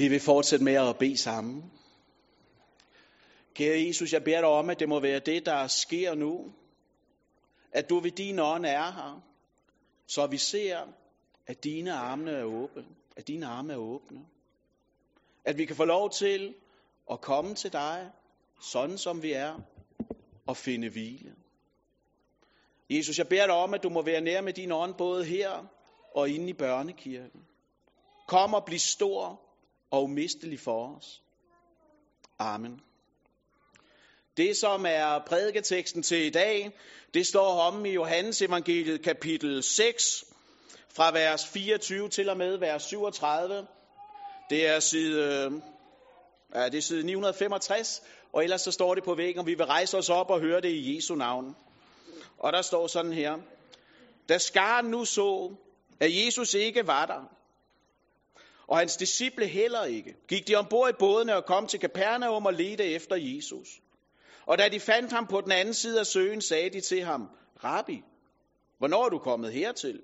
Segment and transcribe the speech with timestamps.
[0.00, 1.72] Vi vil fortsætte med at bede sammen.
[3.54, 6.52] Kære Jesus, jeg beder dig om, at det må være det, der sker nu.
[7.72, 9.22] At du ved din ånd er her,
[10.06, 10.78] så vi ser,
[11.46, 12.84] at dine arme er åbne.
[13.16, 14.20] At dine arme er åbne.
[15.44, 16.54] At vi kan få lov til
[17.10, 18.10] at komme til dig,
[18.60, 19.60] sådan som vi er,
[20.46, 21.34] og finde hvile.
[22.90, 25.66] Jesus, jeg beder dig om, at du må være nær med din ånd, både her
[26.14, 27.46] og inde i børnekirken.
[28.26, 29.49] Kom og bliv stor
[29.90, 31.22] og umistelig for os.
[32.38, 32.80] Amen.
[34.36, 36.78] Det, som er prædiketeksten til i dag,
[37.14, 40.24] det står om i Johannes evangeliet kapitel 6,
[40.88, 43.66] fra vers 24 til og med vers 37.
[44.50, 45.50] Det er side,
[46.54, 49.66] ja, det er side 965, og ellers så står det på væggen, og vi vil
[49.66, 51.56] rejse os op og høre det i Jesu navn.
[52.38, 53.38] Og der står sådan her.
[54.28, 55.54] Da skaren nu så,
[56.00, 57.39] at Jesus ikke var der,
[58.70, 62.54] og hans disciple heller ikke, gik de ombord i bådene og kom til Kapernaum og
[62.54, 63.68] ledte efter Jesus.
[64.46, 67.28] Og da de fandt ham på den anden side af søen, sagde de til ham,
[67.64, 68.02] Rabbi,
[68.78, 70.02] hvornår er du kommet hertil?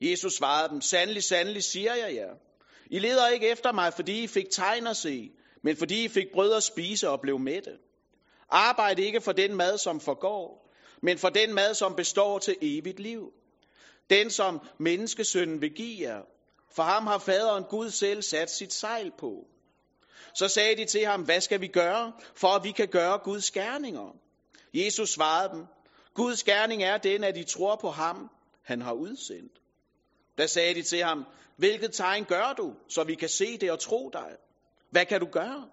[0.00, 2.34] Jesus svarede dem, sandelig, sandelig siger jeg jer.
[2.90, 5.30] I leder ikke efter mig, fordi I fik tegn at se,
[5.62, 7.78] men fordi I fik brød at spise og blev mætte.
[8.48, 13.00] Arbejd ikke for den mad, som forgår, men for den mad, som består til evigt
[13.00, 13.32] liv.
[14.10, 16.22] Den, som menneskesønnen vil give jer,
[16.76, 19.46] for ham har faderen Gud selv sat sit sejl på.
[20.34, 23.50] Så sagde de til ham, hvad skal vi gøre, for at vi kan gøre Guds
[23.50, 24.16] gerninger?
[24.74, 25.66] Jesus svarede dem,
[26.14, 28.30] Guds gerning er den, at I tror på ham,
[28.62, 29.52] han har udsendt.
[30.38, 31.24] Da sagde de til ham,
[31.56, 34.36] hvilket tegn gør du, så vi kan se det og tro dig?
[34.90, 35.68] Hvad kan du gøre?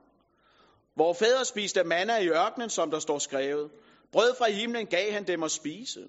[0.95, 3.71] Hvor fædre spiste manna i ørkenen, som der står skrevet.
[4.11, 6.07] Brød fra himlen gav han dem at spise.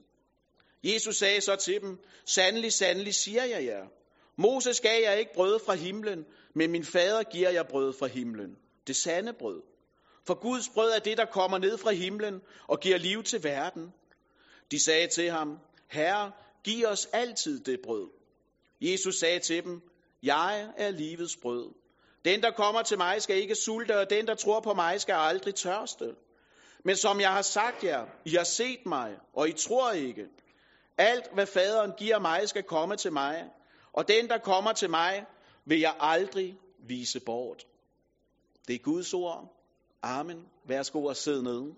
[0.85, 3.87] Jesus sagde så til dem, sandelig, sandelig siger jeg jer.
[4.37, 8.57] Moses gav jeg ikke brød fra himlen, men min fader giver jeg brød fra himlen.
[8.87, 9.63] Det sande brød.
[10.27, 13.93] For Guds brød er det, der kommer ned fra himlen og giver liv til verden.
[14.71, 15.59] De sagde til ham,
[15.91, 16.33] Herre,
[16.65, 18.09] giv os altid det brød.
[18.81, 19.83] Jesus sagde til dem,
[20.23, 21.75] Jeg er livets brød.
[22.25, 25.15] Den, der kommer til mig, skal ikke sulte, og den, der tror på mig, skal
[25.15, 26.15] aldrig tørste.
[26.85, 30.27] Men som jeg har sagt jer, I har set mig, og I tror ikke.
[30.99, 33.51] Alt, hvad faderen giver mig, skal komme til mig,
[33.95, 35.25] og den, der kommer til mig,
[35.65, 36.57] vil jeg aldrig
[36.89, 37.67] vise bort.
[38.69, 39.55] Det er Guds ord.
[40.03, 40.47] Amen.
[40.65, 41.75] Værsgo og sidde nede.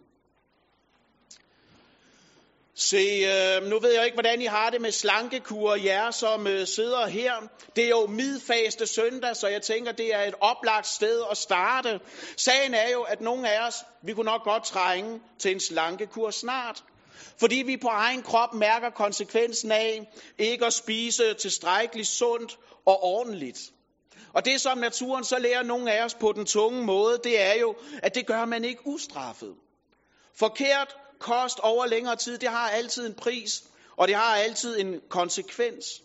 [2.78, 6.66] Se, øh, nu ved jeg ikke, hvordan I har det med slankekur, jer som øh,
[6.66, 7.32] sidder her.
[7.76, 12.00] Det er jo midfaste søndag, så jeg tænker, det er et oplagt sted at starte.
[12.36, 16.30] Sagen er jo, at nogle af os, vi kunne nok godt trænge til en slankekur
[16.30, 16.84] snart.
[17.40, 20.06] Fordi vi på egen krop mærker konsekvensen af
[20.38, 23.58] ikke at spise tilstrækkeligt sundt og ordentligt.
[24.32, 27.54] Og det, som naturen så lærer nogle af os på den tunge måde, det er
[27.60, 29.54] jo, at det gør man ikke ustraffet.
[30.34, 33.64] Forkert kost over længere tid, det har altid en pris,
[33.96, 36.02] og det har altid en konsekvens.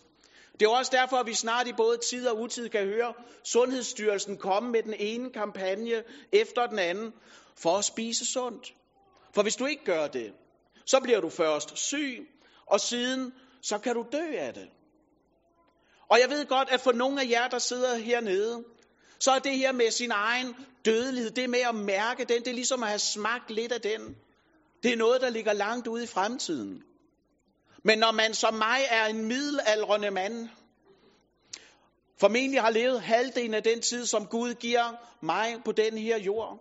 [0.60, 3.14] Det er også derfor, at vi snart i både tid og utid kan høre
[3.44, 6.02] Sundhedsstyrelsen komme med den ene kampagne
[6.32, 7.12] efter den anden
[7.56, 8.74] for at spise sundt.
[9.34, 10.32] For hvis du ikke gør det,
[10.86, 12.28] så bliver du først syg,
[12.66, 13.32] og siden
[13.62, 14.68] så kan du dø af det.
[16.08, 18.64] Og jeg ved godt, at for nogle af jer, der sidder hernede,
[19.18, 20.54] så er det her med sin egen
[20.84, 24.16] dødelighed, det med at mærke den, det er ligesom at have smagt lidt af den.
[24.82, 26.82] Det er noget, der ligger langt ude i fremtiden.
[27.84, 30.48] Men når man som mig er en middelalderende mand,
[32.20, 36.58] formentlig har levet halvdelen af den tid, som Gud giver mig på den her jord,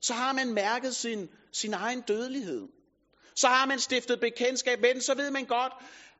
[0.00, 2.68] så har man mærket sin, sin egen dødelighed.
[3.34, 5.72] Så har man stiftet bekendtskab med den, så ved man godt,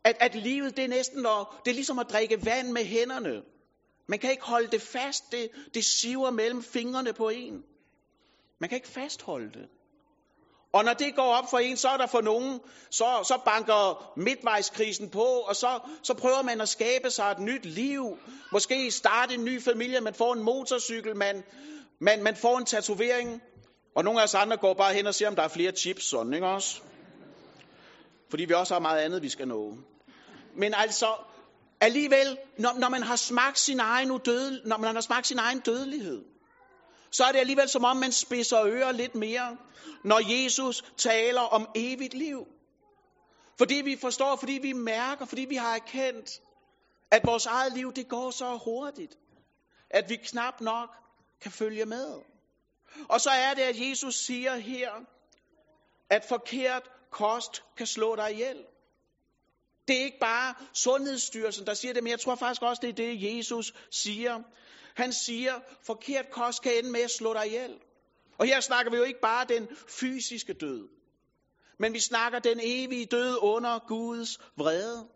[0.04, 3.42] at, at livet det er næsten når, det er ligesom at drikke vand med hænderne.
[4.08, 7.62] Man kan ikke holde det fast, det, det siver mellem fingrene på en.
[8.60, 9.68] Man kan ikke fastholde det.
[10.72, 12.60] Og når det går op for en, så er der for nogen,
[12.90, 17.66] så, så banker midtvejskrisen på, og så, så prøver man at skabe sig et nyt
[17.66, 18.18] liv.
[18.52, 21.44] Måske starte en ny familie, man får en motorcykel, man,
[22.00, 23.42] man, man får en tatovering.
[23.96, 26.04] Og nogle af os andre går bare hen og ser, om der er flere chips,
[26.04, 26.82] sådan, ikke også?
[28.34, 29.76] Fordi vi også har meget andet, vi skal nå.
[30.56, 31.16] Men altså,
[31.80, 35.60] alligevel, når, når man har smagt sin egen udøde, når man har smagt sin egen
[35.60, 36.24] dødelighed,
[37.10, 39.56] så er det alligevel som om, man spidser ører lidt mere,
[40.04, 42.46] når Jesus taler om evigt liv.
[43.58, 46.30] Fordi vi forstår, fordi vi mærker, fordi vi har erkendt,
[47.10, 49.18] at vores eget liv, det går så hurtigt,
[49.90, 50.88] at vi knap nok
[51.42, 52.14] kan følge med.
[53.08, 54.90] Og så er det, at Jesus siger her,
[56.10, 58.64] at forkert kost kan slå dig ihjel.
[59.88, 62.92] Det er ikke bare Sundhedsstyrelsen, der siger det, men jeg tror faktisk også, det er
[62.92, 64.42] det, Jesus siger.
[64.94, 67.78] Han siger, forkert kost kan ende med at slå dig ihjel.
[68.38, 70.88] Og her snakker vi jo ikke bare den fysiske død,
[71.78, 75.08] men vi snakker den evige død under Guds vrede.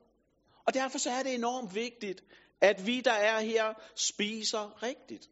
[0.66, 2.24] Og derfor så er det enormt vigtigt,
[2.60, 5.28] at vi, der er her, spiser rigtigt.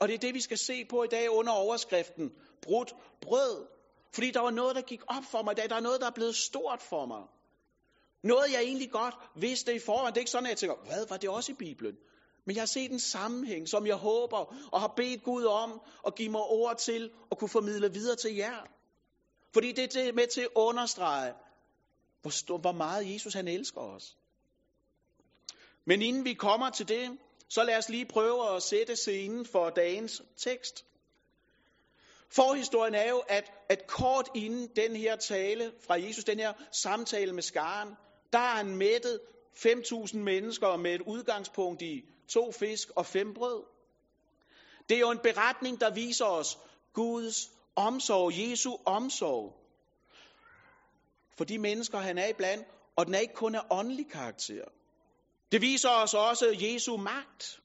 [0.00, 2.30] Og det er det, vi skal se på i dag under overskriften,
[2.62, 3.77] brudt brød.
[4.18, 5.56] Fordi der var noget, der gik op for mig.
[5.56, 7.22] Der er noget, der er blevet stort for mig.
[8.22, 10.14] Noget, jeg egentlig godt vidste i forvejen.
[10.14, 11.96] Det er ikke sådan, at jeg tænker, hvad var det også i Bibelen?
[12.46, 16.14] Men jeg har set en sammenhæng, som jeg håber og har bedt Gud om at
[16.14, 18.66] give mig ord til og kunne formidle videre til jer.
[19.52, 21.34] Fordi det er med til at understrege,
[22.22, 24.16] hvor, stor, hvor meget Jesus han elsker os.
[25.84, 27.18] Men inden vi kommer til det,
[27.48, 30.84] så lad os lige prøve at sætte scenen for dagens tekst.
[32.30, 37.32] Forhistorien er jo, at, at kort inden den her tale fra Jesus, den her samtale
[37.32, 37.88] med skaren,
[38.32, 39.20] der er han mættet
[39.56, 43.64] 5.000 mennesker med et udgangspunkt i to fisk og fem brød.
[44.88, 46.58] Det er jo en beretning, der viser os
[46.92, 49.54] Guds omsorg, Jesu omsorg
[51.38, 52.66] for de mennesker, han er iblandt,
[52.96, 54.64] og den er ikke kun af åndelig karakter.
[55.52, 57.60] Det viser os også Jesu magt.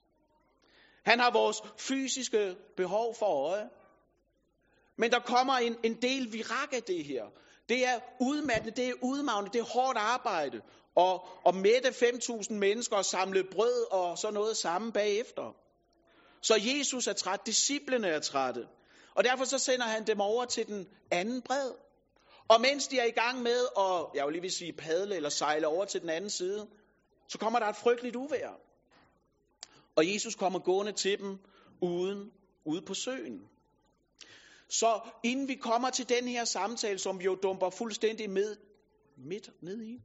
[1.05, 3.69] Han har vores fysiske behov for øje.
[5.03, 7.23] Men der kommer en, en del virak af det her.
[7.69, 10.61] Det er udmattende, det er udmavnende, det er hårdt arbejde.
[10.95, 15.55] Og, og mætte 5.000 mennesker og samle brød og så noget sammen bagefter.
[16.41, 18.67] Så Jesus er træt, disciplene er trætte.
[19.15, 21.71] Og derfor så sender han dem over til den anden bred.
[22.47, 25.29] Og mens de er i gang med at, jeg vil lige vil sige, padle eller
[25.29, 26.67] sejle over til den anden side,
[27.27, 28.53] så kommer der et frygteligt uvejr.
[29.95, 31.37] Og Jesus kommer gående til dem
[31.81, 32.31] uden,
[32.65, 33.52] ude på søen.
[34.69, 38.55] Så inden vi kommer til den her samtale, som vi jo dumper fuldstændig med,
[39.17, 39.99] midt ned i,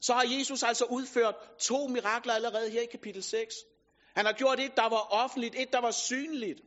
[0.00, 3.54] så har Jesus altså udført to mirakler allerede her i kapitel 6.
[4.16, 6.60] Han har gjort et, der var offentligt, et, der var synligt,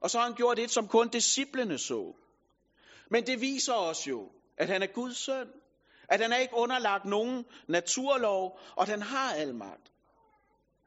[0.00, 2.12] og så har han gjort et, som kun disciplene så.
[3.10, 5.48] Men det viser os jo, at han er Guds søn,
[6.08, 9.92] at han er ikke underlagt nogen naturlov, og at han har almagt.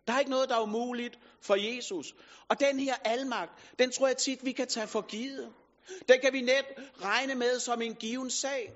[0.08, 2.16] Der er ikke noget, der er umuligt for Jesus.
[2.50, 5.54] Og den her almagt, den tror jeg tit, vi kan tage for givet.
[6.08, 6.66] Den kan vi net
[7.02, 8.74] regne med som en given sag.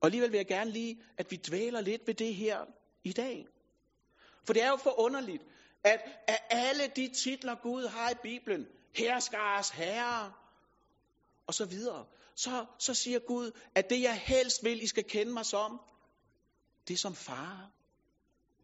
[0.00, 2.64] Og alligevel vil jeg gerne lige, at vi dvæler lidt ved det her
[3.04, 3.46] i dag.
[4.46, 5.42] For det er jo for underligt,
[5.84, 10.32] at af alle de titler, Gud har i Bibelen, herskars herre,
[11.46, 12.06] og så videre,
[12.36, 15.80] så, så siger Gud, at det jeg helst vil, I skal kende mig som,
[16.88, 17.70] det er som far.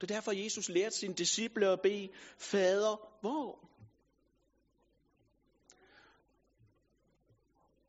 [0.00, 2.08] Det er derfor, Jesus lærte sine disciple at bede,
[2.38, 3.58] Fader, hvor?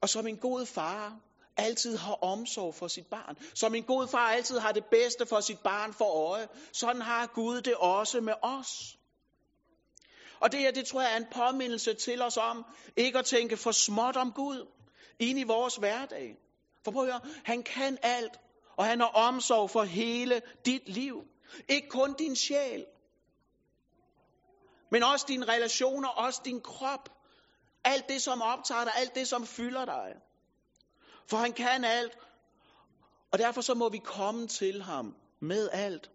[0.02, 1.20] Og som en god far
[1.58, 5.40] altid har omsorg for sit barn, som en god far altid har det bedste for
[5.40, 8.98] sit barn for øje, sådan har Gud det også med os.
[10.40, 12.66] Og det her, det tror jeg er en påmindelse til os om,
[12.98, 14.68] ikke at tænke for småt om Gud,
[15.20, 16.38] ind i vores hverdag.
[16.84, 18.40] For prøv at høre, han kan alt,
[18.78, 21.24] og han har omsorg for hele dit liv.
[21.70, 22.86] Ikke kun din sjæl,
[24.92, 27.10] men også dine relationer, også din krop.
[27.84, 30.14] Alt det, som optager dig, alt det, som fylder dig.
[31.30, 32.18] For han kan alt,
[33.32, 36.12] og derfor så må vi komme til ham med alt.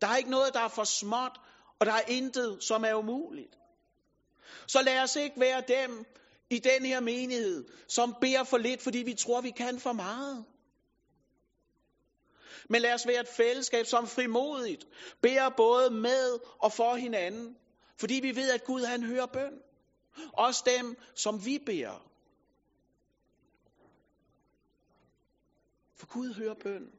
[0.00, 1.40] Der er ikke noget, der er for småt,
[1.80, 3.58] og der er intet, som er umuligt.
[4.66, 6.04] Så lad os ikke være dem
[6.50, 10.44] i den her menighed, som beder for lidt, fordi vi tror, vi kan for meget.
[12.70, 14.84] Men lad os være et fællesskab, som frimodigt
[15.22, 17.56] beder både med og for hinanden.
[17.96, 19.60] Fordi vi ved, at Gud han hører bøn.
[20.32, 22.10] Også dem, som vi beder.
[25.96, 26.90] For Gud hører bøn.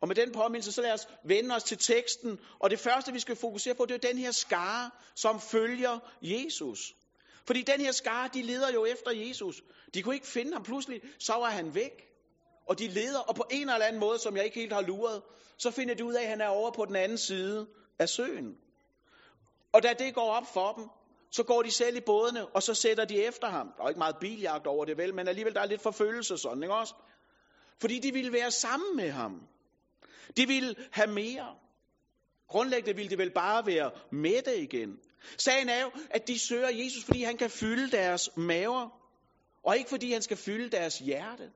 [0.00, 2.38] Og med den påmindelse, så lad os vende os til teksten.
[2.58, 6.94] Og det første, vi skal fokusere på, det er den her skare, som følger Jesus.
[7.46, 9.62] Fordi den her skare, de leder jo efter Jesus.
[9.94, 12.11] De kunne ikke finde ham pludselig, så var han væk.
[12.68, 15.22] Og de leder, og på en eller anden måde, som jeg ikke helt har luret,
[15.58, 17.66] så finder de ud af, at han er over på den anden side
[17.98, 18.56] af søen.
[19.72, 20.88] Og da det går op for dem,
[21.30, 23.72] så går de selv i bådene, og så sætter de efter ham.
[23.76, 26.62] Der er ikke meget biljagt over det vel, men alligevel der er lidt forfølgelse sådan,
[26.62, 26.94] ikke også?
[27.80, 29.40] Fordi de ville være sammen med ham.
[30.36, 31.56] De ville have mere.
[32.48, 34.98] Grundlæggende ville de vel bare være mætte igen.
[35.38, 38.88] Sagen er jo, at de søger Jesus, fordi han kan fylde deres maver,
[39.62, 41.50] og ikke fordi han skal fylde deres hjerte.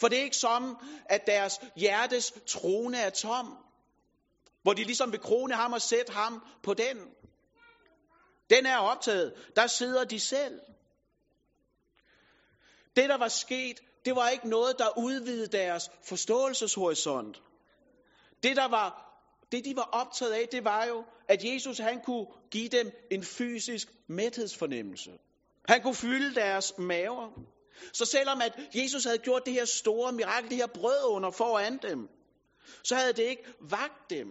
[0.00, 3.56] For det er ikke som, at deres hjertes trone er tom,
[4.62, 6.96] hvor de ligesom vil krone ham og sætte ham på den.
[8.50, 9.34] Den er optaget.
[9.56, 10.60] Der sidder de selv.
[12.96, 17.42] Det, der var sket, det var ikke noget, der udvidede deres forståelseshorisont.
[18.42, 19.04] Det, der var,
[19.52, 23.24] det de var optaget af, det var jo, at Jesus han kunne give dem en
[23.24, 25.10] fysisk mæthedsfornemmelse.
[25.68, 27.30] Han kunne fylde deres maver.
[27.92, 31.78] Så selvom at Jesus havde gjort det her store mirakel, det her brød under foran
[31.82, 32.08] dem,
[32.84, 34.28] så havde det ikke vagt dem.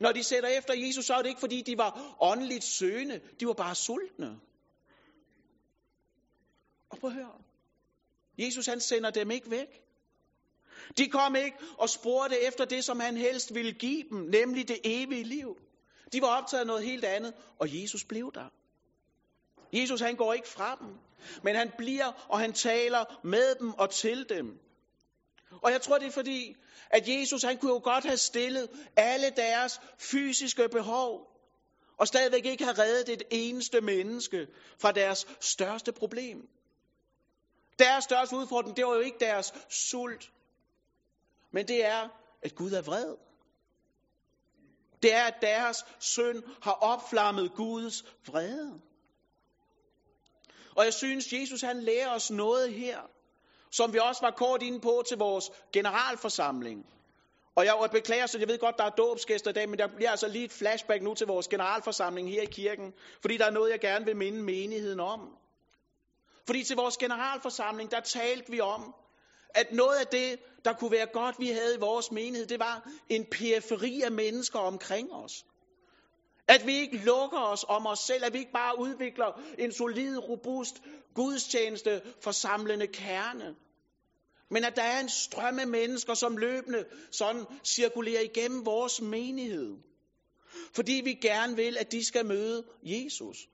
[0.00, 3.20] Når de sætter efter Jesus, så er det ikke fordi, de var åndeligt søgende.
[3.40, 4.40] De var bare sultne.
[6.90, 7.42] Og prøv at høre.
[8.38, 9.82] Jesus han sender dem ikke væk.
[10.98, 14.80] De kom ikke og spurgte efter det, som han helst ville give dem, nemlig det
[14.84, 15.56] evige liv.
[16.12, 18.48] De var optaget af noget helt andet, og Jesus blev der.
[19.72, 20.98] Jesus han går ikke fra dem,
[21.42, 24.58] men han bliver, og han taler med dem og til dem.
[25.62, 26.56] Og jeg tror, det er fordi,
[26.90, 31.32] at Jesus han kunne jo godt have stillet alle deres fysiske behov,
[31.98, 34.46] og stadigvæk ikke have reddet et eneste menneske
[34.80, 36.48] fra deres største problem.
[37.78, 40.32] Deres største udfordring, det var jo ikke deres sult,
[41.52, 42.08] men det er,
[42.42, 43.16] at Gud er vred.
[45.02, 48.80] Det er, at deres synd har opflammet Guds vrede.
[50.76, 52.98] Og jeg synes, Jesus han lærer os noget her,
[53.70, 56.86] som vi også var kort inde på til vores generalforsamling.
[57.56, 60.10] Og jeg beklager, så jeg ved godt, der er dåbsgæster i dag, men der bliver
[60.10, 63.70] altså lige et flashback nu til vores generalforsamling her i kirken, fordi der er noget,
[63.70, 65.20] jeg gerne vil minde menigheden om.
[66.46, 68.94] Fordi til vores generalforsamling, der talte vi om,
[69.54, 72.88] at noget af det, der kunne være godt, vi havde i vores menighed, det var
[73.08, 75.44] en periferi af mennesker omkring os.
[76.54, 80.18] At vi ikke lukker os om os selv, at vi ikke bare udvikler en solid,
[80.18, 80.82] robust
[81.14, 83.56] gudstjeneste forsamlende kerne.
[84.50, 89.76] Men at der er en strøm af mennesker, som løbende sådan cirkulerer igennem vores menighed.
[90.74, 93.48] Fordi vi gerne vil, at de skal møde Jesus.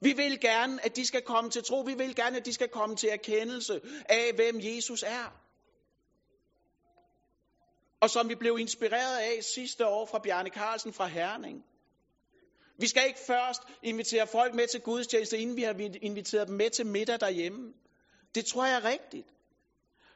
[0.00, 1.80] Vi vil gerne, at de skal komme til tro.
[1.80, 5.40] Vi vil gerne, at de skal komme til erkendelse af, hvem Jesus er.
[8.00, 11.64] Og som vi blev inspireret af sidste år fra Bjarne Carlsen fra Herning.
[12.78, 16.70] Vi skal ikke først invitere folk med til gudstjeneste, inden vi har inviteret dem med
[16.70, 17.72] til middag derhjemme.
[18.34, 19.26] Det tror jeg er rigtigt.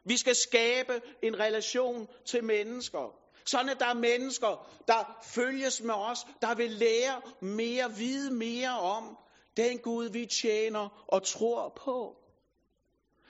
[0.05, 3.15] Vi skal skabe en relation til mennesker.
[3.45, 8.81] Sådan at der er mennesker, der følges med os, der vil lære mere, vide mere
[8.81, 9.19] om,
[9.57, 12.17] den Gud, vi tjener og tror på.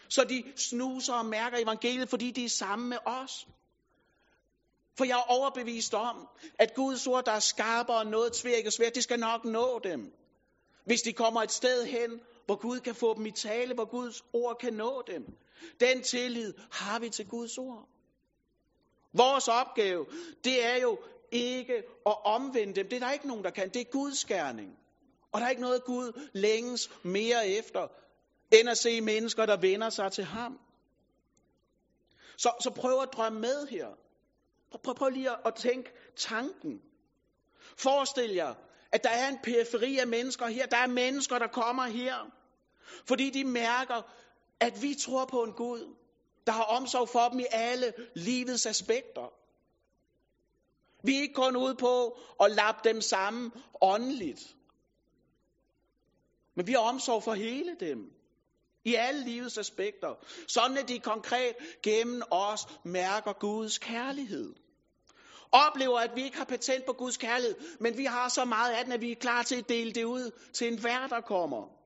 [0.09, 3.47] Så de snuser og mærker evangeliet, fordi de er sammen med os.
[4.99, 6.29] For jeg er overbevist om,
[6.59, 10.13] at Guds ord, der er skarpere end noget tvækket svært, det skal nok nå dem.
[10.85, 14.25] Hvis de kommer et sted hen, hvor Gud kan få dem i tale, hvor Guds
[14.33, 15.25] ord kan nå dem.
[15.81, 17.89] Den tillid har vi til Guds ord.
[19.13, 20.07] Vores opgave,
[20.45, 20.99] det er jo
[21.33, 21.75] ikke
[22.07, 22.89] at omvende dem.
[22.89, 23.69] Det er der ikke nogen, der kan.
[23.69, 24.79] Det er Guds gerning.
[25.33, 27.89] Og der er ikke noget Gud længes mere efter,
[28.53, 30.59] end at se mennesker, der vender sig til ham.
[32.37, 33.89] Så, så prøv at drømme med her.
[34.71, 36.83] Prøv, prøv lige at, at tænke tanken.
[37.77, 38.55] Forestil jer,
[38.93, 40.67] at der er en periferi af mennesker her.
[40.67, 42.31] Der er mennesker, der kommer her,
[43.07, 44.03] fordi de mærker,
[44.61, 45.95] at vi tror på en Gud,
[46.47, 49.33] der har omsorg for dem i alle livets aspekter.
[51.03, 54.57] Vi er ikke kun ude på at lappe dem sammen åndeligt.
[56.57, 58.18] Men vi har omsorg for hele dem.
[58.89, 60.15] I alle livets aspekter.
[60.47, 64.55] Sådan at de konkret gennem os mærker Guds kærlighed.
[65.53, 68.85] Oplever, at vi ikke har patent på Guds kærlighed, men vi har så meget af
[68.85, 71.79] den, at vi er klar til at dele det ud til enhver, der kommer.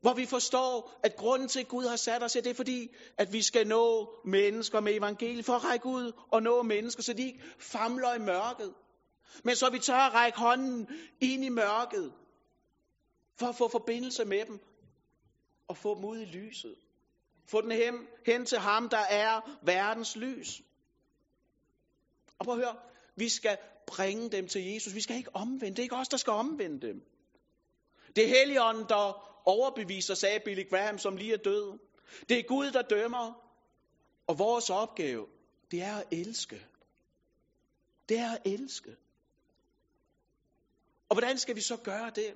[0.00, 2.88] Hvor vi forstår, at grunden til, at Gud har sat os, er det er fordi,
[3.18, 7.12] at vi skal nå mennesker med evangeliet, for at række ud og nå mennesker, så
[7.12, 8.74] de ikke famler i mørket.
[9.44, 10.88] Men så vi tør at række hånden
[11.20, 12.12] ind i mørket,
[13.36, 14.60] for at få forbindelse med dem,
[15.68, 16.76] og få dem ud i lyset.
[17.46, 20.62] Få den hen, hen til ham, der er verdens lys.
[22.38, 22.76] Og prøv at høre,
[23.16, 24.94] vi skal bringe dem til Jesus.
[24.94, 25.70] Vi skal ikke omvende.
[25.70, 27.02] Det er ikke os, der skal omvende dem.
[28.16, 31.78] Det er Helligånden, der overbeviser, sagde Billy Graham, som lige er død.
[32.28, 33.32] Det er Gud, der dømmer.
[34.26, 35.26] Og vores opgave,
[35.70, 36.66] det er at elske.
[38.08, 38.96] Det er at elske.
[41.08, 42.34] Og hvordan skal vi så gøre det?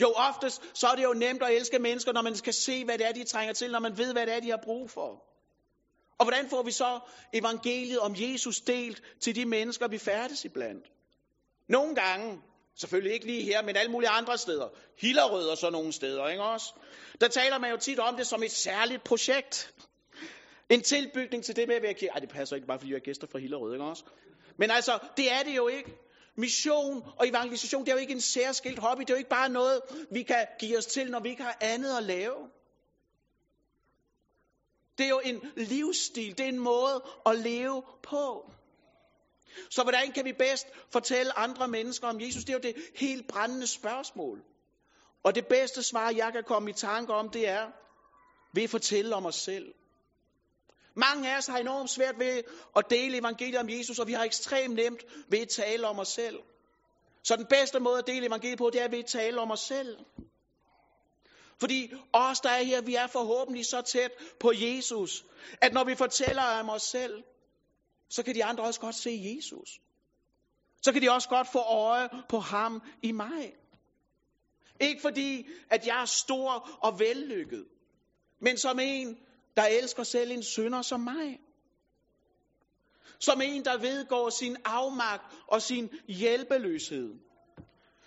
[0.00, 2.98] Jo, oftest så er det jo nemt at elske mennesker, når man skal se, hvad
[2.98, 5.24] det er, de trænger til, når man ved, hvad det er, de har brug for.
[6.18, 7.00] Og hvordan får vi så
[7.32, 10.86] evangeliet om Jesus delt til de mennesker, vi færdes iblandt?
[11.68, 12.40] Nogle gange,
[12.74, 16.42] selvfølgelig ikke lige her, men alle mulige andre steder, Hillerød og sådan nogle steder, ikke
[16.42, 16.74] også?
[17.20, 19.74] Der taler man jo tit om det som et særligt projekt.
[20.68, 22.12] En tilbygning til det med at være kirke.
[22.12, 24.04] Ej, det passer ikke bare, fordi jeg er gæster fra Hillerød, ikke også?
[24.56, 25.90] Men altså, det er det jo ikke.
[26.36, 29.00] Mission og evangelisation, det er jo ikke en særskilt hobby.
[29.00, 31.58] Det er jo ikke bare noget, vi kan give os til, når vi ikke har
[31.60, 32.50] andet at lave.
[34.98, 38.50] Det er jo en livsstil, det er en måde at leve på.
[39.70, 42.44] Så hvordan kan vi bedst fortælle andre mennesker om Jesus?
[42.44, 44.44] Det er jo det helt brændende spørgsmål.
[45.22, 47.70] Og det bedste svar, jeg kan komme i tanke om, det er
[48.54, 49.74] ved at fortælle om os selv.
[50.96, 52.42] Mange af os har enormt svært ved
[52.76, 56.08] at dele evangeliet om Jesus, og vi har ekstremt nemt ved at tale om os
[56.08, 56.38] selv.
[57.22, 59.60] Så den bedste måde at dele evangeliet på, det er ved at tale om os
[59.60, 59.98] selv.
[61.60, 64.10] Fordi os, der er her, vi er forhåbentlig så tæt
[64.40, 65.24] på Jesus,
[65.60, 67.22] at når vi fortæller om os selv,
[68.10, 69.80] så kan de andre også godt se Jesus.
[70.82, 73.54] Så kan de også godt få øje på ham i mig.
[74.80, 77.64] Ikke fordi, at jeg er stor og vellykket,
[78.40, 79.18] men som en,
[79.56, 81.38] der elsker selv en synder som mig.
[83.18, 87.14] Som en, der vedgår sin afmagt og sin hjælpeløshed.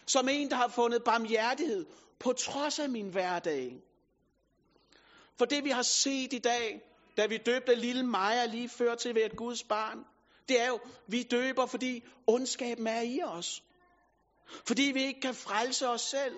[0.07, 1.85] Som en, der har fundet barmhjertighed
[2.19, 3.81] på trods af min hverdag.
[5.37, 6.81] For det vi har set i dag,
[7.17, 10.05] da vi døbte lille Maja lige før til ved et Guds barn,
[10.49, 13.63] det er jo, vi døber, fordi ondskaben er i os.
[14.67, 16.35] Fordi vi ikke kan frelse os selv.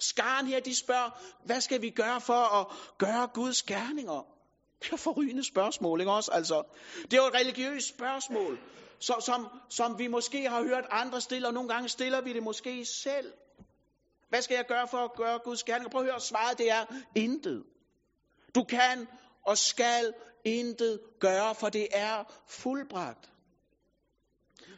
[0.00, 1.10] Skaren her, de spørger,
[1.44, 2.66] hvad skal vi gøre for at
[2.98, 4.26] gøre Guds gerninger?
[4.82, 6.30] Det er forrygende spørgsmål, ikke også?
[6.32, 6.62] Altså,
[7.02, 8.58] det er jo et religiøst spørgsmål,
[9.00, 12.42] så, som, som vi måske har hørt andre stille, og nogle gange stiller vi det
[12.42, 13.32] måske selv.
[14.28, 15.90] Hvad skal jeg gøre for at gøre Guds gerninger?
[15.90, 16.84] Prøv at høre, svaret det er
[17.16, 17.64] intet.
[18.54, 19.08] Du kan
[19.46, 23.30] og skal intet gøre, for det er fuldbragt.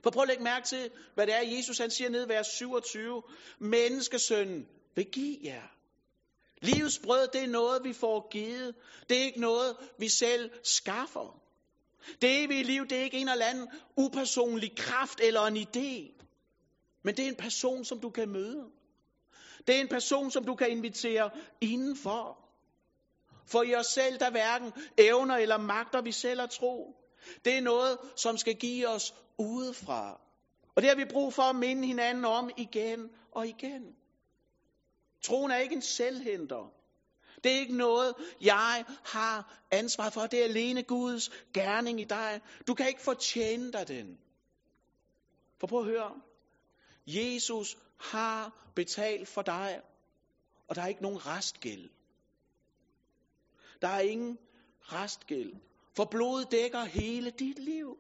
[0.03, 2.47] For prøv at lægge mærke til, hvad det er, Jesus han siger ned i vers
[2.47, 3.23] 27.
[3.61, 5.69] Menneskesønnen vil give jer.
[6.63, 8.75] Livets brød, det er noget, vi får givet.
[9.09, 11.41] Det er ikke noget, vi selv skaffer.
[12.23, 16.25] Det evige liv, det er ikke en eller anden upersonlig kraft eller en idé.
[17.05, 18.71] Men det er en person, som du kan møde.
[19.67, 21.31] Det er en person, som du kan invitere
[21.61, 22.39] indenfor.
[23.47, 26.97] For i os selv, der hverken evner eller magter vi selv at tro.
[27.45, 30.21] Det er noget, som skal give os udefra.
[30.75, 33.97] Og det har vi brug for at minde hinanden om igen og igen.
[35.23, 36.73] Troen er ikke en selvhenter.
[37.45, 40.27] Det er ikke noget, jeg har ansvar for.
[40.27, 42.41] Det er alene Guds gerning i dig.
[42.67, 44.19] Du kan ikke fortjene dig den.
[45.61, 46.21] For prøv at høre.
[47.07, 49.81] Jesus har betalt for dig,
[50.69, 51.91] og der er ikke nogen restgæld.
[53.83, 54.39] Der er ingen
[54.81, 55.53] restgæld.
[55.97, 57.99] For blodet dækker hele dit liv.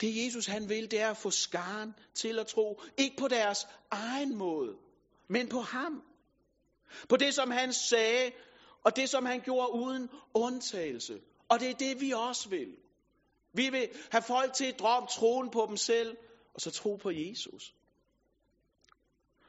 [0.00, 2.82] Det Jesus han vil, det er at få skaren til at tro.
[2.96, 4.76] Ikke på deres egen måde,
[5.28, 6.02] men på ham.
[7.08, 8.32] På det, som han sagde,
[8.84, 11.20] og det, som han gjorde uden undtagelse.
[11.48, 12.76] Og det er det, vi også vil.
[13.52, 16.16] Vi vil have folk til at droppe troen på dem selv,
[16.54, 17.74] og så tro på Jesus.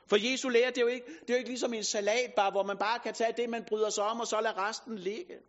[0.07, 2.63] For Jesu lære, det er, jo ikke, det er jo ikke ligesom en salatbar, hvor
[2.63, 5.39] man bare kan tage det, man bryder sig om, og så lade resten ligge.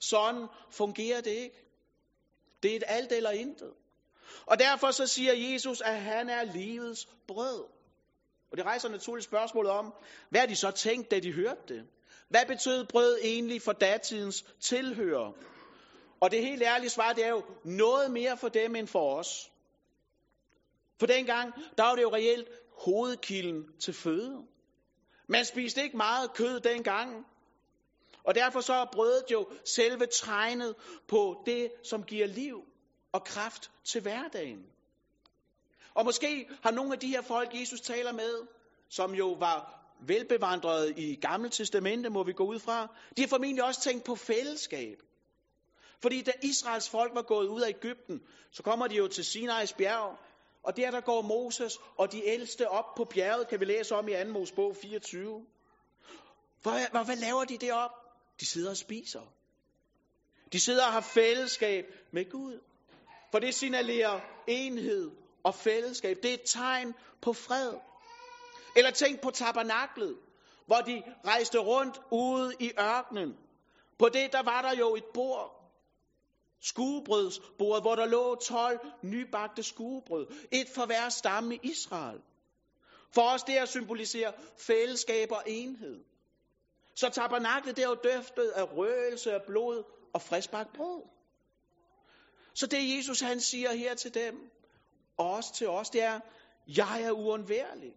[0.00, 1.56] Sådan fungerer det ikke.
[2.62, 3.72] Det er et alt eller intet.
[4.46, 7.64] Og derfor så siger Jesus, at han er livets brød.
[8.50, 9.94] Og det rejser naturligt spørgsmålet om,
[10.30, 11.86] hvad de så tænkt, da de hørte det?
[12.28, 15.32] Hvad betød brød egentlig for datidens tilhører?
[16.20, 19.50] Og det helt ærlige svar, det er jo noget mere for dem end for os.
[21.00, 22.48] For dengang, der var det jo reelt
[22.84, 24.38] hovedkilden til føde.
[25.28, 27.26] Man spiste ikke meget kød dengang.
[28.24, 30.74] Og derfor så er brødet jo selve tegnet
[31.08, 32.71] på det, som giver liv
[33.12, 34.66] og kraft til hverdagen.
[35.94, 38.46] Og måske har nogle af de her folk, Jesus taler med,
[38.88, 43.64] som jo var velbevandrede i Gamle Testamente, må vi gå ud fra, de har formentlig
[43.64, 45.02] også tænkt på fællesskab.
[46.02, 49.76] Fordi da Israels folk var gået ud af Ægypten, så kommer de jo til Sinai's
[49.76, 50.18] bjerg,
[50.62, 54.08] og der der går Moses og de ældste op på bjerget, kan vi læse om
[54.08, 54.24] i 2.
[54.24, 55.46] Mosebog 24.
[56.62, 57.90] Hvad, hvad, hvad laver de derop?
[58.40, 59.22] De sidder og spiser.
[60.52, 62.60] De sidder og har fællesskab med Gud.
[63.32, 65.10] For det signalerer enhed
[65.44, 66.16] og fællesskab.
[66.22, 67.72] Det er et tegn på fred.
[68.76, 70.16] Eller tænk på tabernaklet,
[70.66, 73.36] hvor de rejste rundt ude i ørkenen.
[73.98, 75.58] På det, der var der jo et bord.
[76.60, 80.26] Skuebrødsbordet, hvor der lå 12 nybagte skuebrød.
[80.52, 82.20] Et for hver stamme i Israel.
[83.14, 86.04] For os det at symbolisere fællesskab og enhed.
[86.94, 89.82] Så tabernaklet det er jo døftet af røgelse af blod
[90.14, 91.02] og friskbagt brød.
[92.54, 94.34] Så det Jesus han siger her til dem,
[95.18, 96.20] og også til os, det er,
[96.66, 97.92] jeg er uundværlig.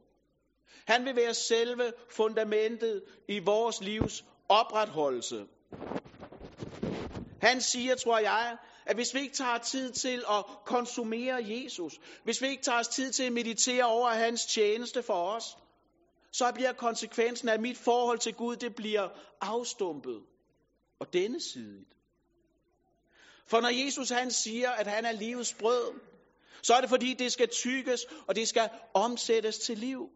[0.88, 5.46] Han vil være selve fundamentet i vores livs opretholdelse.
[7.42, 12.42] Han siger, tror jeg, at hvis vi ikke tager tid til at konsumere Jesus, hvis
[12.42, 15.58] vi ikke tager os tid til at meditere over hans tjeneste for os,
[16.32, 19.10] så bliver konsekvensen af mit forhold til Gud, det bliver
[19.42, 20.22] afstumpet
[21.00, 21.86] og denne side.
[23.48, 25.94] For når Jesus han siger, at han er livets brød,
[26.62, 30.10] så er det fordi, det skal tykkes, og det skal omsættes til liv.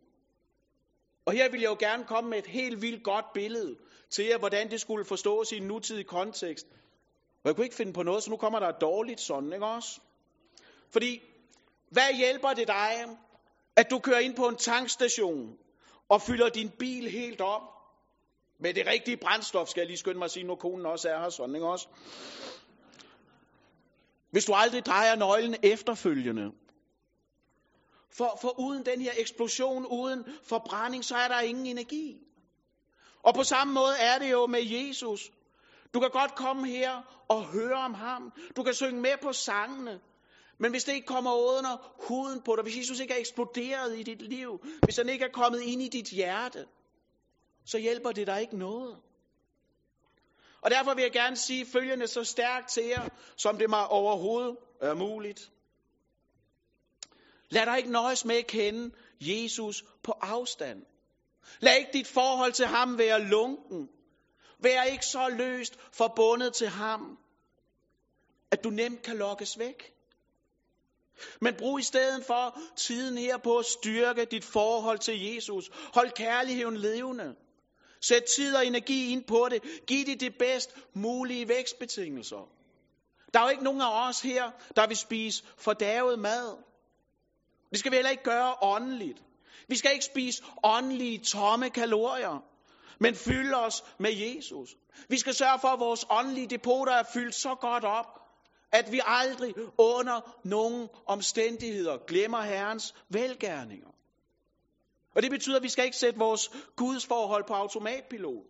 [1.25, 3.75] Og her vil jeg jo gerne komme med et helt vildt godt billede
[4.09, 6.67] til jer, hvordan det skulle forstås i en nutidig kontekst.
[7.43, 9.65] Og jeg kunne ikke finde på noget, så nu kommer der et dårligt sådan, ikke
[9.65, 9.99] også?
[10.91, 11.21] Fordi,
[11.91, 13.05] hvad hjælper det dig,
[13.75, 15.57] at du kører ind på en tankstation
[16.09, 17.61] og fylder din bil helt op
[18.59, 21.19] med det rigtige brændstof, skal jeg lige skynde mig at sige, når konen også er
[21.19, 21.87] her, sådan, ikke også?
[24.31, 26.51] Hvis du aldrig drejer nøglen efterfølgende.
[28.11, 32.17] For, for uden den her eksplosion, uden forbrænding, så er der ingen energi.
[33.23, 35.31] Og på samme måde er det jo med Jesus.
[35.93, 38.31] Du kan godt komme her og høre om ham.
[38.55, 39.99] Du kan synge med på sangene.
[40.59, 44.03] Men hvis det ikke kommer under huden på dig, hvis Jesus ikke er eksploderet i
[44.03, 46.65] dit liv, hvis han ikke er kommet ind i dit hjerte,
[47.65, 48.97] så hjælper det dig ikke noget.
[50.61, 54.57] Og derfor vil jeg gerne sige følgende så stærkt til jer, som det mig overhovedet
[54.81, 55.51] er muligt.
[57.49, 60.85] Lad dig ikke nøjes med at kende Jesus på afstand.
[61.59, 63.89] Lad ikke dit forhold til ham være lunken.
[64.59, 67.17] Vær ikke så løst forbundet til ham,
[68.51, 69.93] at du nemt kan lokkes væk.
[71.41, 75.69] Men brug i stedet for tiden her på at styrke dit forhold til Jesus.
[75.93, 77.35] Hold kærligheden levende.
[78.01, 79.61] Sæt tid og energi ind på det.
[79.87, 82.49] Giv det de bedst mulige vækstbetingelser.
[83.33, 86.57] Der er jo ikke nogen af os her, der vil spise fordavet mad.
[87.71, 89.17] Det skal vi heller ikke gøre åndeligt.
[89.67, 92.43] Vi skal ikke spise åndelige tomme kalorier,
[92.99, 94.75] men fylde os med Jesus.
[95.09, 98.19] Vi skal sørge for, at vores åndelige depoter er fyldt så godt op,
[98.71, 103.87] at vi aldrig under nogen omstændigheder glemmer Herrens velgærninger.
[105.15, 108.45] Og det betyder, at vi skal ikke sætte vores gudsforhold på automatpilot.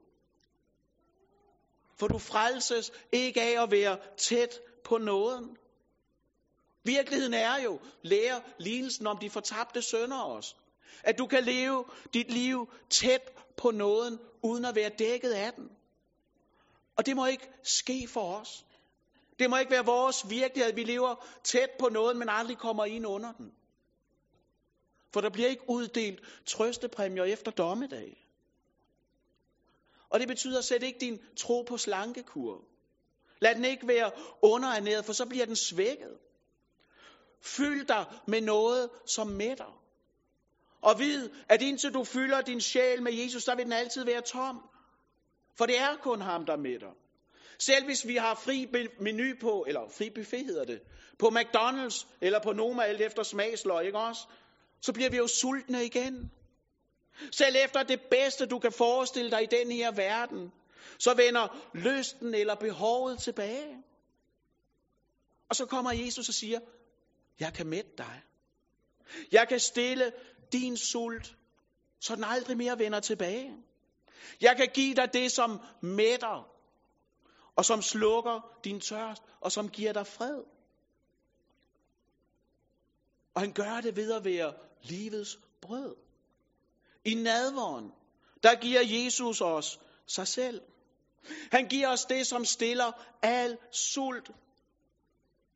[2.00, 5.58] For du frelses ikke af at være tæt på nåden.
[6.84, 10.56] Virkeligheden er jo, lærer lignelsen om de fortabte sønder os.
[11.04, 15.70] At du kan leve dit liv tæt på nåden, uden at være dækket af den.
[16.98, 18.66] Og det må ikke ske for os.
[19.40, 22.86] Det må ikke være vores virkelighed, at vi lever tæt på nåden, men aldrig kommer
[22.86, 23.52] ind under den.
[25.14, 28.26] For der bliver ikke uddelt trøstepræmier efter dommedag.
[30.10, 32.64] Og det betyder, sæt ikke din tro på slankekur.
[33.42, 36.18] Lad den ikke være underernæret, for så bliver den svækket.
[37.42, 39.82] Fyld dig med noget, som mætter.
[40.82, 44.22] Og vid, at indtil du fylder din sjæl med Jesus, så vil den altid være
[44.22, 44.70] tom.
[45.58, 46.92] For det er kun ham, der mætter.
[47.60, 48.68] Selv hvis vi har fri
[49.00, 50.82] menu på, eller fri buffet hedder det,
[51.20, 54.22] på McDonald's eller på Noma, alt efter smagsløg, ikke også?
[54.82, 56.32] Så bliver vi jo sultne igen.
[57.32, 60.52] Selv efter det bedste, du kan forestille dig i den her verden,
[61.00, 63.84] så vender lysten eller behovet tilbage.
[65.50, 66.60] Og så kommer Jesus og siger,
[67.40, 68.22] jeg kan mætte dig.
[69.32, 70.12] Jeg kan stille
[70.52, 71.36] din sult,
[72.00, 73.58] så den aldrig mere vender tilbage.
[74.42, 76.50] Jeg kan give dig det, som mætter,
[77.56, 80.44] og som slukker din tørst, og som giver dig fred.
[83.34, 85.96] Og han gør det ved at være livets brød.
[87.06, 87.92] I nadvåren,
[88.44, 90.62] der giver Jesus os sig selv.
[91.52, 94.32] Han giver os det, som stiller al sult.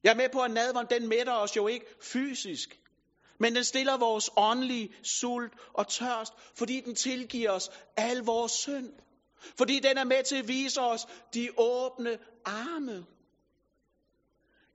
[0.03, 2.79] Jeg er med på, at nadvåren, den mætter os jo ikke fysisk.
[3.39, 8.93] Men den stiller vores åndelige sult og tørst, fordi den tilgiver os al vores synd.
[9.57, 13.05] Fordi den er med til at vise os de åbne arme.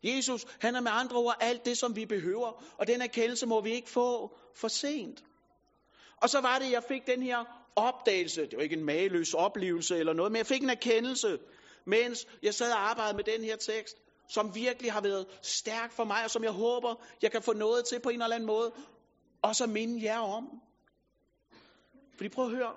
[0.02, 3.60] Jesus, han er med andre ord alt det, som vi behøver, og den erkendelse må
[3.60, 5.24] vi ikke få for sent.
[6.22, 7.44] Og så var det, jeg fik den her
[7.76, 8.42] opdagelse.
[8.42, 11.38] Det var ikke en mageløs oplevelse eller noget, men jeg fik en erkendelse,
[11.86, 13.96] mens jeg sad og arbejdede med den her tekst,
[14.28, 17.84] som virkelig har været stærk for mig, og som jeg håber, jeg kan få noget
[17.84, 18.72] til på en eller anden måde,
[19.42, 20.60] og så minde jer om.
[22.16, 22.76] Fordi prøv at høre,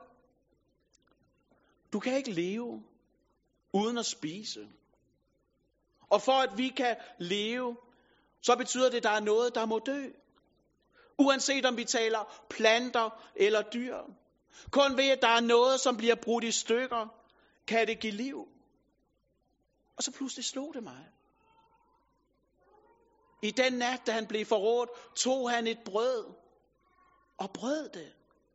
[1.93, 2.83] du kan ikke leve
[3.73, 4.67] uden at spise.
[6.11, 7.77] Og for at vi kan leve,
[8.41, 10.09] så betyder det, at der er noget, der må dø.
[11.17, 13.97] Uanset om vi taler planter eller dyr.
[14.71, 17.07] Kun ved, at der er noget, som bliver brudt i stykker,
[17.67, 18.47] kan det give liv.
[19.97, 21.07] Og så pludselig slog det mig.
[23.43, 26.33] I den nat, da han blev forrådt, tog han et brød
[27.37, 28.13] og brød det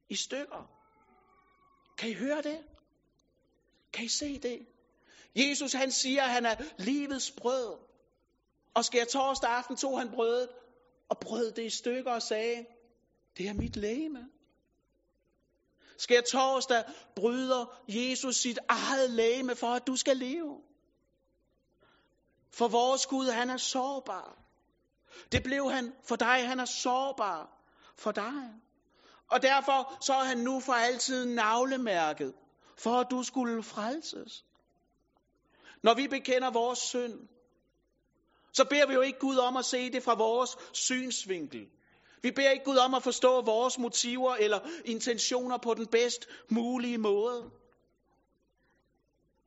[0.09, 0.71] i stykker.
[1.99, 2.65] Kan I høre det?
[3.93, 4.67] Kan I se det?
[5.37, 7.79] Jesus han siger, at han er livets brød.
[8.75, 10.49] Og skær torsdag aften tog han brødet
[11.09, 12.67] og brød det i stykker og sagde,
[13.37, 14.29] det er mit læme.
[15.99, 16.85] Skær torsdag
[17.17, 20.61] bryder Jesus sit eget læme for, at du skal leve.
[22.51, 24.39] For vores Gud, han er sårbar.
[25.33, 27.65] Det blev han for dig, han er sårbar
[27.97, 28.55] for dig.
[29.31, 32.35] Og derfor så er han nu for altid navlemærket,
[32.79, 34.45] for at du skulle frelses.
[35.83, 37.29] Når vi bekender vores synd,
[38.53, 41.67] så beder vi jo ikke Gud om at se det fra vores synsvinkel.
[42.23, 46.99] Vi beder ikke Gud om at forstå vores motiver eller intentioner på den bedst mulige
[46.99, 47.51] måde.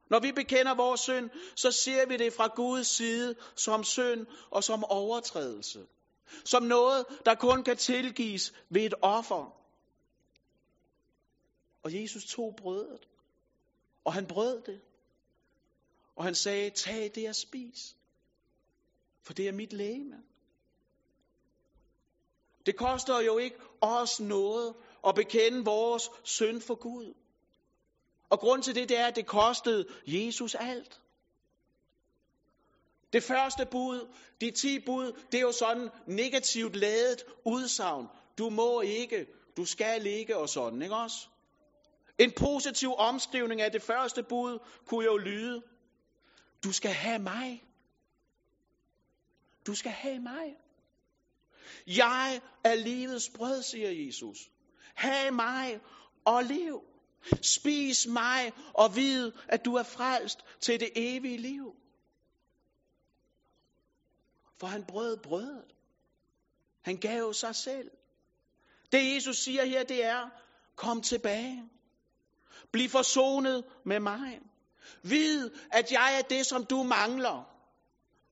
[0.09, 4.63] Når vi bekender vores synd, så ser vi det fra Guds side som synd og
[4.63, 5.87] som overtrædelse.
[6.45, 9.55] Som noget, der kun kan tilgives ved et offer.
[11.83, 13.07] Og Jesus tog brødet,
[14.05, 14.81] og han brød det.
[16.19, 17.95] Og han sagde, tag det og spis,
[19.23, 20.23] for det er mit læme.
[22.65, 24.75] Det koster jo ikke os noget
[25.07, 27.13] at bekende vores synd for Gud.
[28.29, 31.01] Og grund til det, det er, at det kostede Jesus alt.
[33.13, 34.07] Det første bud,
[34.41, 38.07] de ti bud, det er jo sådan negativt ladet udsagn.
[38.37, 39.27] Du må ikke,
[39.57, 41.27] du skal ikke og sådan, ikke også?
[42.17, 45.63] En positiv omskrivning af det første bud kunne jo lyde,
[46.63, 47.63] du skal have mig.
[49.67, 50.55] Du skal have mig.
[51.87, 54.51] Jeg er livets brød, siger Jesus.
[54.95, 55.79] Ha' mig
[56.25, 56.83] og lev.
[57.41, 61.75] Spis mig og vid, at du er frelst til det evige liv.
[64.59, 65.75] For han brød brødet.
[66.81, 67.91] Han gav sig selv.
[68.91, 70.29] Det Jesus siger her, det er,
[70.75, 71.69] kom tilbage.
[72.71, 74.39] Bliv forsonet med mig.
[75.03, 77.43] Vid, at jeg er det, som du mangler.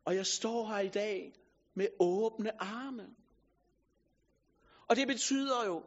[0.05, 1.33] Og jeg står her i dag
[1.75, 3.07] med åbne arme.
[4.89, 5.83] Og det betyder jo,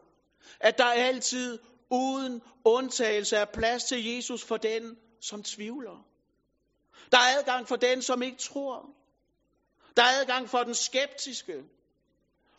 [0.61, 1.59] at der altid
[1.90, 6.06] uden undtagelse er plads til Jesus for den, som tvivler.
[7.12, 8.90] Der er adgang for den, som ikke tror.
[9.96, 11.64] Der er adgang for den skeptiske,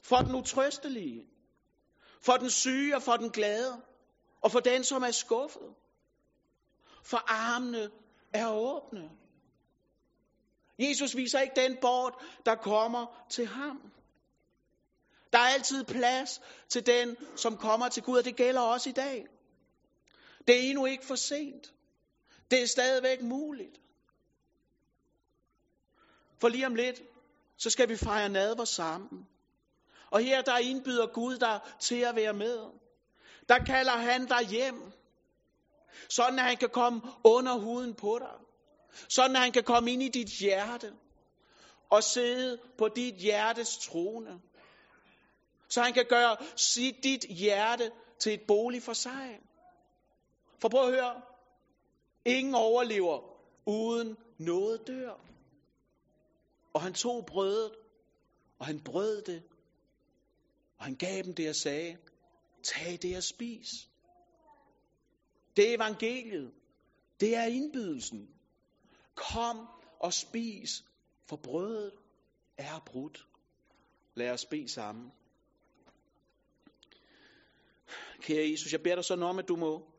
[0.01, 1.27] for den utrøstelige,
[2.21, 3.81] for den syge og for den glade,
[4.41, 5.75] og for den, som er skuffet.
[7.03, 7.89] For armene
[8.33, 9.09] er åbne.
[10.79, 12.13] Jesus viser ikke den bort,
[12.45, 13.91] der kommer til ham.
[15.33, 18.93] Der er altid plads til den, som kommer til Gud, og det gælder også i
[18.93, 19.27] dag.
[20.47, 21.73] Det er endnu ikke for sent.
[22.51, 23.77] Det er stadigvæk muligt.
[26.41, 27.01] For lige om lidt,
[27.57, 29.27] så skal vi fejre nadver sammen.
[30.11, 32.59] Og her der indbyder Gud dig til at være med.
[33.49, 34.91] Der kalder han dig hjem.
[36.09, 38.37] Sådan at han kan komme under huden på dig.
[39.09, 40.93] Sådan at han kan komme ind i dit hjerte.
[41.89, 44.41] Og sidde på dit hjertes trone
[45.71, 49.39] så han kan gøre sit, dit hjerte til et bolig for sig.
[50.61, 51.21] For prøv at høre,
[52.25, 53.19] ingen overlever
[53.65, 55.13] uden noget dør.
[56.73, 57.71] Og han tog brødet,
[58.59, 59.43] og han brød det,
[60.77, 61.97] og han gav dem det og sagde,
[62.63, 63.89] tag det og spis.
[65.55, 66.53] Det er evangeliet.
[67.19, 68.35] Det er indbydelsen.
[69.15, 69.67] Kom
[69.99, 70.83] og spis,
[71.25, 71.91] for brødet
[72.57, 73.27] er brudt.
[74.15, 75.11] Lad os bede sammen.
[78.21, 79.91] Kære Jesus, jeg beder dig sådan om, at du må,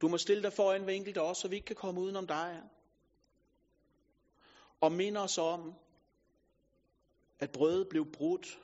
[0.00, 2.62] du må stille dig foran hver enkelt os, så vi ikke kan komme udenom dig.
[4.80, 5.74] Og minde os om,
[7.38, 8.58] at brødet blev brudt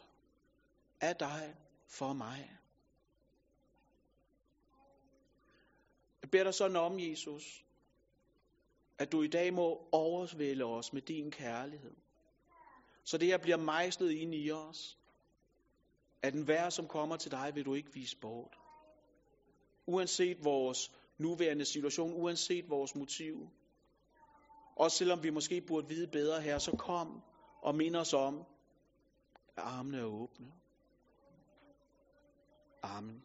[1.00, 1.56] af dig
[1.86, 2.58] for mig.
[6.24, 7.64] Jeg beder dig sådan om, Jesus,
[8.98, 11.94] at du i dag må overvælde os med din kærlighed.
[13.04, 14.98] Så det her bliver mejslet ind i os
[16.22, 18.58] at den vær, som kommer til dig, vil du ikke vise bort.
[19.86, 23.48] Uanset vores nuværende situation, uanset vores motiv.
[24.76, 27.22] Også selvom vi måske burde vide bedre her, så kom
[27.62, 28.44] og mind os om,
[29.56, 30.52] at armene er åbne.
[32.82, 33.24] Amen.